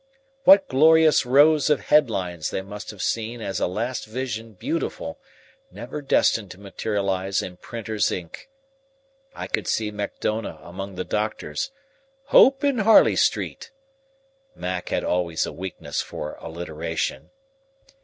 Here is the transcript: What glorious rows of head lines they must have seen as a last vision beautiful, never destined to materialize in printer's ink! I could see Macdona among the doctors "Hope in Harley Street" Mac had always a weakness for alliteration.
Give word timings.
What 0.45 0.67
glorious 0.67 1.27
rows 1.27 1.69
of 1.69 1.79
head 1.79 2.09
lines 2.09 2.49
they 2.49 2.63
must 2.63 2.89
have 2.89 3.03
seen 3.03 3.39
as 3.39 3.59
a 3.59 3.67
last 3.67 4.05
vision 4.07 4.53
beautiful, 4.53 5.19
never 5.69 6.01
destined 6.01 6.49
to 6.49 6.59
materialize 6.59 7.43
in 7.43 7.57
printer's 7.57 8.11
ink! 8.11 8.49
I 9.35 9.45
could 9.45 9.67
see 9.67 9.91
Macdona 9.91 10.57
among 10.63 10.95
the 10.95 11.05
doctors 11.05 11.69
"Hope 12.29 12.63
in 12.63 12.79
Harley 12.79 13.15
Street" 13.15 13.69
Mac 14.55 14.89
had 14.89 15.03
always 15.03 15.45
a 15.45 15.53
weakness 15.53 16.01
for 16.01 16.35
alliteration. 16.39 17.29